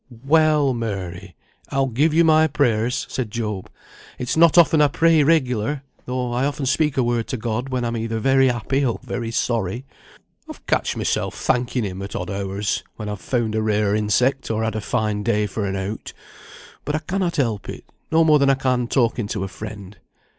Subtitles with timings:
[0.25, 1.35] "Well, Mary!
[1.69, 3.69] I'll give you my prayers," said Job.
[4.17, 7.85] "It's not often I pray regular, though I often speak a word to God, when
[7.85, 9.85] I'm either very happy or very sorry;
[10.49, 14.63] I've catched myself thanking Him at odd hours when I've found a rare insect, or
[14.63, 16.13] had a fine day for an out;
[16.83, 19.97] but I cannot help it, no more than I can talking to a friend.